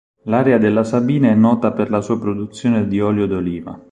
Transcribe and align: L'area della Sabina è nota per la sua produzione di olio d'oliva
L'area 0.23 0.57
della 0.57 0.83
Sabina 0.83 1.29
è 1.29 1.35
nota 1.35 1.73
per 1.73 1.91
la 1.91 2.01
sua 2.01 2.17
produzione 2.19 2.87
di 2.87 2.99
olio 2.99 3.27
d'oliva 3.27 3.79